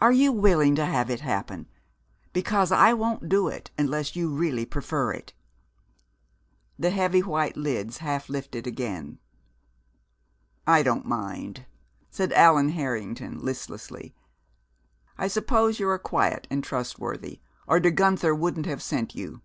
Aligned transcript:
Are 0.00 0.12
you 0.12 0.30
willing 0.30 0.76
to 0.76 0.86
have 0.86 1.10
it 1.10 1.18
happen? 1.18 1.66
Because 2.32 2.70
I 2.70 2.92
won't 2.94 3.28
do 3.28 3.48
it 3.48 3.72
unless 3.76 4.14
you 4.14 4.28
really 4.30 4.64
prefer 4.64 5.10
it." 5.10 5.32
The 6.78 6.90
heavy 6.90 7.22
white 7.24 7.56
lids 7.56 7.98
half 7.98 8.28
lifted 8.28 8.68
again. 8.68 9.18
"I 10.64 10.84
don't 10.84 11.06
mind," 11.06 11.66
said 12.08 12.32
Allan 12.34 12.68
Harrington 12.68 13.40
listlessly. 13.40 14.14
"I 15.18 15.26
suppose 15.26 15.80
you 15.80 15.88
are 15.88 15.98
quiet 15.98 16.46
and 16.48 16.62
trustworthy, 16.62 17.40
or 17.66 17.80
De 17.80 17.90
Guenther 17.90 18.36
wouldn't 18.36 18.66
have 18.66 18.80
sent 18.80 19.16
you. 19.16 19.42